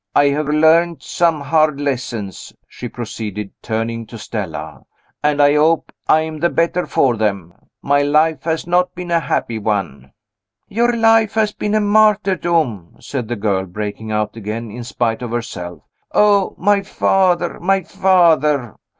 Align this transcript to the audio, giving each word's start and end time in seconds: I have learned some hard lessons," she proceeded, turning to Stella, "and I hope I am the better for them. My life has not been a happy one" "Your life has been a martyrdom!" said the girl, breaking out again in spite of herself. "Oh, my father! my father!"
I 0.15 0.29
have 0.29 0.47
learned 0.49 1.03
some 1.03 1.41
hard 1.41 1.79
lessons," 1.79 2.53
she 2.67 2.89
proceeded, 2.89 3.51
turning 3.61 4.07
to 4.07 4.17
Stella, 4.17 4.81
"and 5.21 5.39
I 5.39 5.53
hope 5.53 5.91
I 6.07 6.21
am 6.21 6.39
the 6.39 6.49
better 6.49 6.87
for 6.87 7.15
them. 7.15 7.53
My 7.83 8.01
life 8.01 8.41
has 8.45 8.65
not 8.65 8.95
been 8.95 9.11
a 9.11 9.19
happy 9.19 9.59
one" 9.59 10.11
"Your 10.67 10.97
life 10.97 11.35
has 11.35 11.51
been 11.53 11.75
a 11.75 11.81
martyrdom!" 11.81 12.95
said 12.99 13.27
the 13.27 13.35
girl, 13.35 13.65
breaking 13.67 14.11
out 14.11 14.35
again 14.35 14.71
in 14.71 14.83
spite 14.83 15.21
of 15.21 15.29
herself. 15.29 15.83
"Oh, 16.11 16.55
my 16.57 16.81
father! 16.81 17.59
my 17.59 17.83
father!" 17.83 18.77